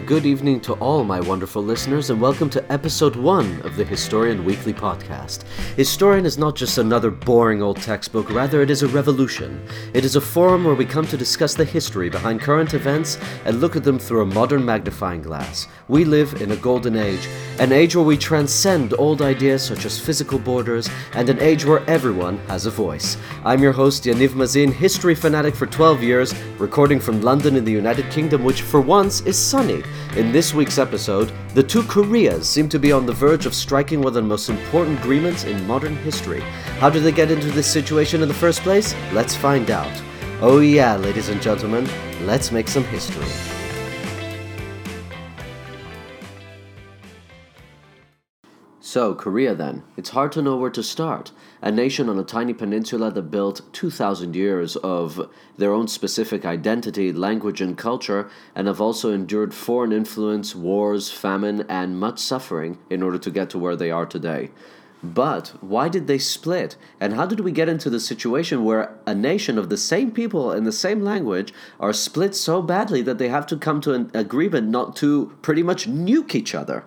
[0.00, 3.84] A good evening to all my wonderful listeners, and welcome to episode one of the
[3.84, 5.44] Historyan Weekly podcast.
[5.76, 9.62] Historyan is not just another boring old textbook, rather, it is a revolution.
[9.92, 13.60] It is a forum where we come to discuss the history behind current events and
[13.60, 15.68] look at them through a modern magnifying glass.
[15.88, 20.00] We live in a golden age, an age where we transcend old ideas such as
[20.00, 23.18] physical borders, and an age where everyone has a voice.
[23.44, 27.72] I'm your host, Yaniv Mazin, history fanatic for 12 years, recording from London in the
[27.72, 29.82] United Kingdom, which for once is sunny.
[30.16, 34.00] In this week's episode, the two Koreas seem to be on the verge of striking
[34.00, 36.40] one of the most important agreements in modern history.
[36.80, 38.94] How did they get into this situation in the first place?
[39.12, 40.02] Let's find out.
[40.40, 41.88] Oh, yeah, ladies and gentlemen,
[42.26, 43.26] let's make some history.
[48.80, 49.84] So, Korea then.
[49.96, 51.30] It's hard to know where to start.
[51.62, 57.12] A nation on a tiny peninsula that built 2,000 years of their own specific identity,
[57.12, 63.02] language, and culture, and have also endured foreign influence, wars, famine, and much suffering in
[63.02, 64.50] order to get to where they are today.
[65.02, 66.76] But why did they split?
[66.98, 70.52] And how did we get into the situation where a nation of the same people
[70.52, 74.10] in the same language are split so badly that they have to come to an
[74.14, 76.84] agreement not to pretty much nuke each other?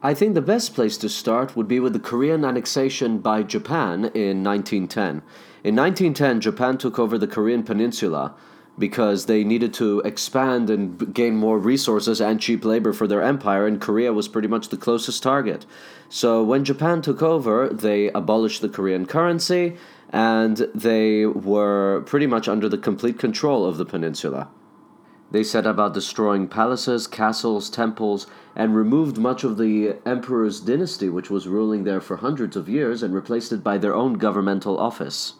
[0.00, 4.12] I think the best place to start would be with the Korean annexation by Japan
[4.14, 5.22] in 1910.
[5.64, 8.32] In 1910, Japan took over the Korean peninsula
[8.78, 13.66] because they needed to expand and gain more resources and cheap labor for their empire,
[13.66, 15.66] and Korea was pretty much the closest target.
[16.08, 19.76] So when Japan took over, they abolished the Korean currency
[20.10, 24.48] and they were pretty much under the complete control of the peninsula.
[25.30, 28.26] They set about destroying palaces, castles, temples,
[28.56, 33.02] and removed much of the emperor's dynasty, which was ruling there for hundreds of years,
[33.02, 35.34] and replaced it by their own governmental office.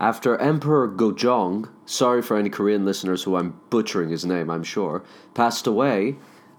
[0.00, 5.02] After Emperor Gojong, sorry for any Korean listeners who I'm butchering his name, I'm sure,
[5.34, 6.16] passed away,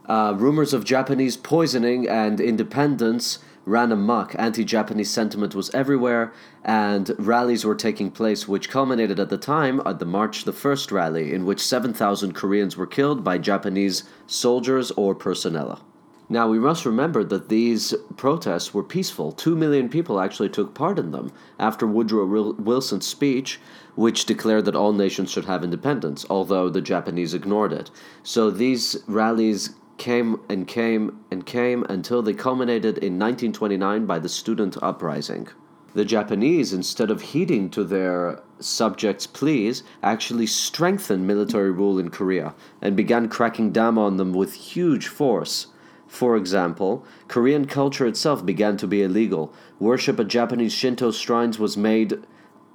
[0.07, 4.36] uh, rumors of Japanese poisoning and independence ran amok.
[4.38, 6.31] Anti Japanese sentiment was everywhere,
[6.64, 10.92] and rallies were taking place, which culminated at the time at the March the 1st
[10.92, 15.81] rally, in which 7,000 Koreans were killed by Japanese soldiers or personnel.
[16.28, 19.31] Now, we must remember that these protests were peaceful.
[19.31, 23.59] Two million people actually took part in them after Woodrow Wilson's speech,
[23.94, 27.92] which declared that all nations should have independence, although the Japanese ignored it.
[28.24, 34.29] So these rallies came and came and came until they culminated in 1929 by the
[34.29, 35.47] student uprising.
[35.94, 42.53] The Japanese, instead of heeding to their subjects' pleas, actually strengthened military rule in Korea
[42.81, 45.67] and began cracking down on them with huge force.
[46.07, 49.53] For example, Korean culture itself began to be illegal.
[49.79, 52.22] Worship at Japanese Shinto shrines was made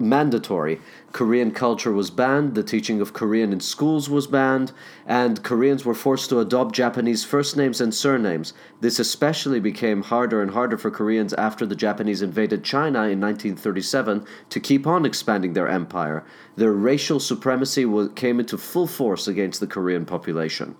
[0.01, 0.81] mandatory.
[1.13, 4.73] Korean culture was banned, the teaching of Korean in schools was banned,
[5.07, 8.55] and Koreans were forced to adopt Japanese first names and surnames.
[8.81, 14.25] This especially became harder and harder for Koreans after the Japanese invaded China in 1937
[14.49, 16.25] to keep on expanding their empire.
[16.57, 20.77] Their racial supremacy came into full force against the Korean population.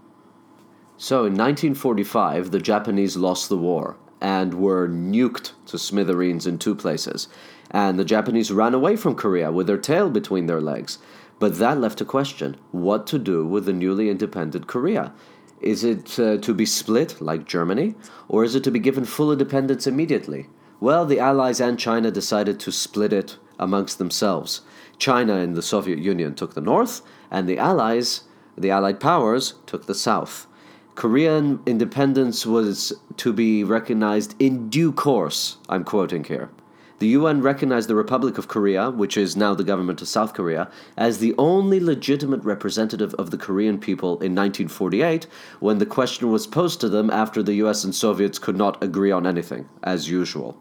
[0.97, 6.75] So in 1945, the Japanese lost the war and were nuked to smithereens in two
[6.75, 7.29] places
[7.71, 10.99] and the Japanese ran away from Korea with their tail between their legs.
[11.39, 15.13] But that left a question what to do with the newly independent Korea?
[15.61, 17.95] Is it uh, to be split like Germany,
[18.29, 20.49] or is it to be given full independence immediately?
[20.81, 24.63] Well, the Allies and China decided to split it amongst themselves.
[24.99, 28.23] China and the Soviet Union took the north, and the Allies,
[28.57, 30.47] the Allied powers, took the south.
[31.01, 36.51] Korean independence was to be recognized in due course, I'm quoting here.
[36.99, 40.71] The UN recognized the Republic of Korea, which is now the government of South Korea,
[40.99, 45.27] as the only legitimate representative of the Korean people in 1948
[45.59, 49.11] when the question was posed to them after the US and Soviets could not agree
[49.11, 50.59] on anything, as usual.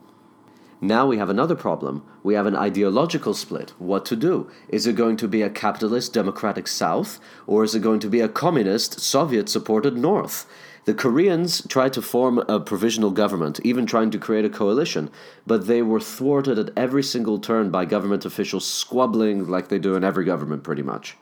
[0.82, 2.04] Now we have another problem.
[2.24, 3.74] We have an ideological split.
[3.80, 4.50] What to do?
[4.70, 8.22] Is it going to be a capitalist democratic South, or is it going to be
[8.22, 10.46] a communist Soviet supported North?
[10.86, 15.12] The Koreans tried to form a provisional government, even trying to create a coalition,
[15.46, 19.96] but they were thwarted at every single turn by government officials squabbling like they do
[19.96, 21.18] in every government pretty much.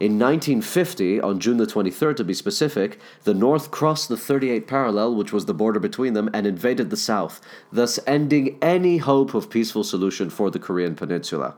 [0.00, 5.16] In 1950, on June the 23rd to be specific, the North crossed the 38 parallel,
[5.16, 7.40] which was the border between them, and invaded the South,
[7.72, 11.56] thus ending any hope of peaceful solution for the Korean peninsula.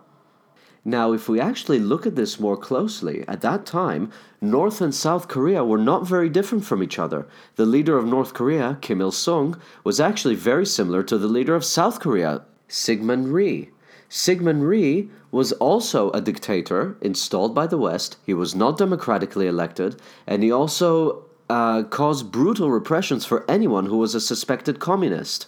[0.87, 4.11] Now, if we actually look at this more closely, at that time,
[4.41, 7.29] North and South Korea were not very different from each other.
[7.57, 11.55] The leader of North Korea, Kim Il sung, was actually very similar to the leader
[11.55, 13.69] of South Korea, Syngman Rhee.
[14.11, 18.17] Syngman Rhee was also a dictator installed by the West.
[18.27, 23.99] He was not democratically elected, and he also uh, caused brutal repressions for anyone who
[23.99, 25.47] was a suspected communist.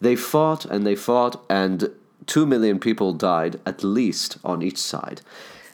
[0.00, 1.90] They fought and they fought, and
[2.26, 5.20] two million people died at least on each side.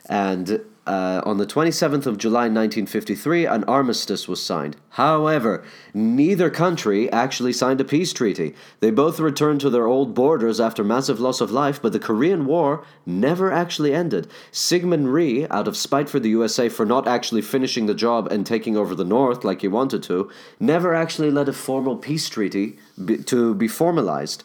[0.09, 4.77] And uh, on the 27th of July 1953, an armistice was signed.
[4.91, 5.63] However,
[5.93, 8.55] neither country actually signed a peace treaty.
[8.81, 12.47] They both returned to their old borders after massive loss of life, but the Korean
[12.47, 14.29] War never actually ended.
[14.51, 18.47] Syngman Rhee, out of spite for the USA for not actually finishing the job and
[18.47, 22.79] taking over the North like he wanted to, never actually led a formal peace treaty
[23.05, 24.45] be- to be formalized.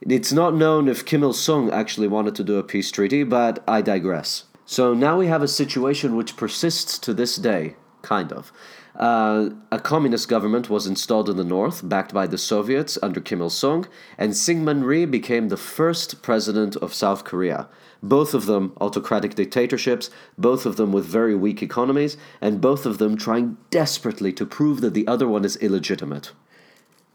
[0.00, 3.62] It's not known if Kim Il sung actually wanted to do a peace treaty, but
[3.66, 4.44] I digress.
[4.68, 8.52] So now we have a situation which persists to this day, kind of.
[8.96, 13.40] Uh, a communist government was installed in the north, backed by the Soviets under Kim
[13.40, 13.86] Il sung,
[14.18, 17.68] and Syngman Rhee became the first president of South Korea.
[18.02, 22.98] Both of them autocratic dictatorships, both of them with very weak economies, and both of
[22.98, 26.32] them trying desperately to prove that the other one is illegitimate.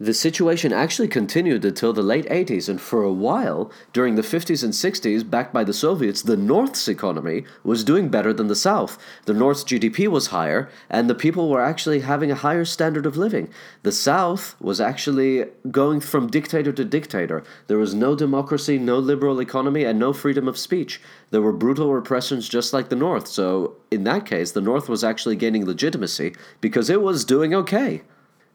[0.01, 4.63] The situation actually continued until the late 80s, and for a while, during the 50s
[4.63, 8.98] and 60s, backed by the Soviets, the North's economy was doing better than the South.
[9.25, 13.15] The North's GDP was higher, and the people were actually having a higher standard of
[13.15, 13.48] living.
[13.83, 17.44] The South was actually going from dictator to dictator.
[17.68, 21.00] There was no democracy, no liberal economy, and no freedom of speech.
[21.30, 25.03] There were brutal repressions just like the North, so in that case, the North was
[25.03, 28.01] actually gaining legitimacy because it was doing okay.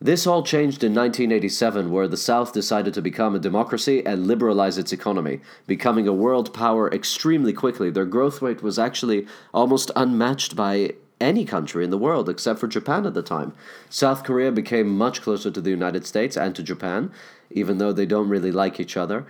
[0.00, 4.76] This all changed in 1987, where the South decided to become a democracy and liberalize
[4.76, 7.88] its economy, becoming a world power extremely quickly.
[7.88, 12.68] Their growth rate was actually almost unmatched by any country in the world except for
[12.68, 13.54] Japan at the time.
[13.88, 17.10] South Korea became much closer to the United States and to Japan,
[17.50, 19.24] even though they don't really like each other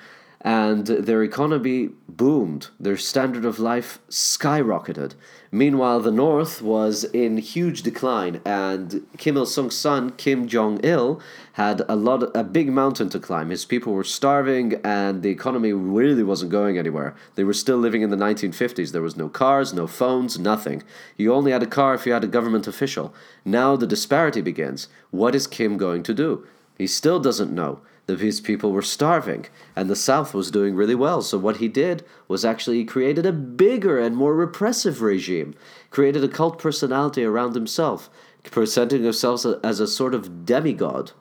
[0.47, 2.69] and their economy boomed.
[2.79, 5.15] Their standard of life skyrocketed.
[5.51, 11.21] Meanwhile, the North was in huge decline, and Kim Il Sung's son, Kim Jong il,
[11.55, 13.51] had a lot, a big mountain to climb.
[13.51, 17.17] His people were starving, and the economy really wasn't going anywhere.
[17.35, 18.93] They were still living in the 1950s.
[18.93, 20.85] There was no cars, no phones, nothing.
[21.17, 23.13] You only had a car if you had a government official.
[23.45, 24.87] Now the disparity begins.
[25.11, 26.47] What is Kim going to do?
[26.79, 31.23] He still doesn't know his people were starving and the South was doing really well.
[31.23, 35.55] So, what he did was actually he created a bigger and more repressive regime,
[35.91, 38.09] created a cult personality around himself,
[38.45, 41.13] presenting himself as a sort of demigod.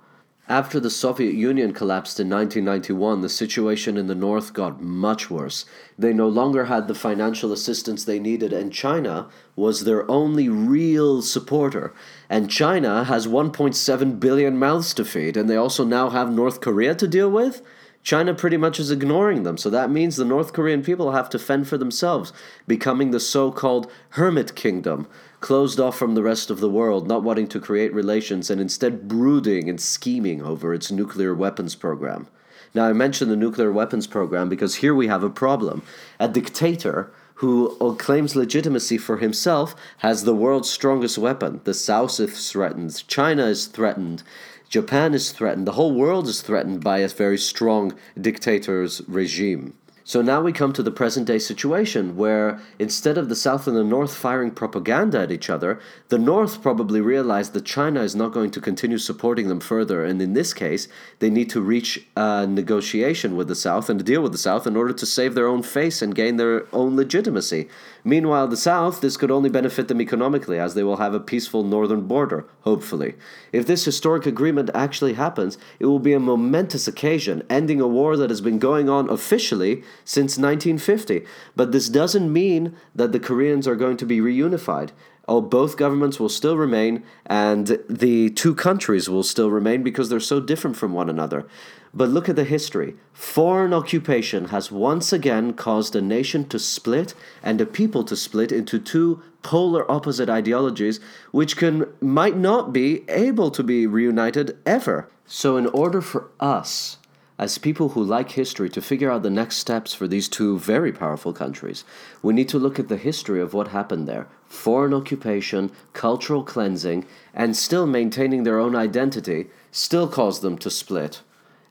[0.47, 5.65] After the Soviet Union collapsed in 1991, the situation in the North got much worse.
[5.97, 11.23] They no longer had the financial assistance they needed, and China was their only real
[11.23, 11.95] supporter.
[12.29, 16.93] And China has 1.7 billion mouths to feed, and they also now have North Korea
[16.93, 17.63] to deal with?
[18.03, 21.39] China pretty much is ignoring them, so that means the North Korean people have to
[21.39, 22.31] fend for themselves,
[22.67, 25.07] becoming the so called hermit kingdom,
[25.45, 29.07] closed off from the rest of the world, not wanting to create relations, and instead
[29.07, 32.27] brooding and scheming over its nuclear weapons program.
[32.73, 35.83] Now, I mention the nuclear weapons program because here we have a problem.
[36.19, 41.61] A dictator who claims legitimacy for himself has the world's strongest weapon.
[41.63, 44.23] The South is threatened, China is threatened,
[44.67, 49.75] Japan is threatened, the whole world is threatened by a very strong dictator's regime.
[50.07, 53.75] So now we come to the present day situation where instead of the South and
[53.75, 58.31] the North firing propaganda at each other, the North probably realized that China is not
[58.31, 60.05] going to continue supporting them further.
[60.05, 64.21] And in this case, they need to reach a negotiation with the South and deal
[64.21, 67.67] with the South in order to save their own face and gain their own legitimacy.
[68.07, 71.63] Meanwhile, the South, this could only benefit them economically as they will have a peaceful
[71.63, 73.15] northern border, hopefully.
[73.51, 78.15] If this historic agreement actually happens, it will be a momentous occasion, ending a war
[78.15, 81.25] that has been going on officially since 1950.
[81.55, 84.91] But this doesn't mean that the Koreans are going to be reunified.
[85.27, 90.19] Oh, both governments will still remain, and the two countries will still remain because they're
[90.19, 91.47] so different from one another.
[91.95, 92.95] But look at the history.
[93.13, 98.51] Foreign occupation has once again caused a nation to split and a people to split
[98.51, 100.99] into two polar opposite ideologies,
[101.31, 105.09] which can might not be able to be reunited ever.
[105.25, 106.97] So, in order for us
[107.39, 110.91] as people who like history to figure out the next steps for these two very
[110.91, 111.83] powerful countries,
[112.21, 117.05] we need to look at the history of what happened there foreign occupation, cultural cleansing,
[117.33, 121.21] and still maintaining their own identity still caused them to split.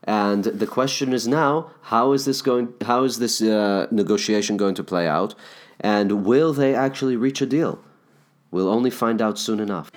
[0.03, 2.73] And the question is now, how is this going?
[2.81, 5.33] How is this uh, negotiation going to play out?
[5.79, 7.79] And will they actually reach a deal?
[8.51, 9.91] We'll only find out soon enough.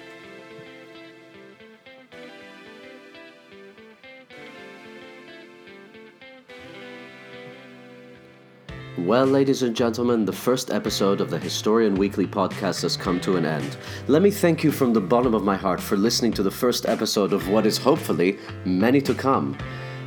[9.05, 13.37] Well, ladies and gentlemen, the first episode of the Historyan Weekly podcast has come to
[13.37, 13.77] an end.
[14.09, 16.85] Let me thank you from the bottom of my heart for listening to the first
[16.85, 19.57] episode of what is hopefully many to come.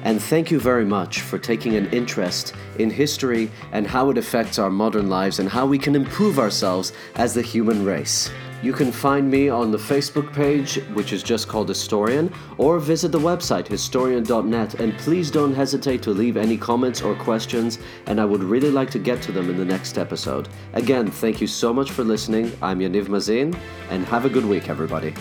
[0.04, 4.60] And thank you very much for taking an interest in history and how it affects
[4.60, 8.30] our modern lives and how we can improve ourselves as the human race.
[8.62, 13.12] You can find me on the Facebook page, which is just called Historyan, or visit
[13.12, 14.76] the website historyan.net.
[14.76, 18.92] And please don't hesitate to leave any comments or questions, and I would really like
[18.92, 20.48] to get to them in the next episode.
[20.74, 22.52] Again, thank you so much for listening.
[22.62, 23.56] I'm Yaniv Mazin,
[23.90, 25.16] and have a good week, everybody.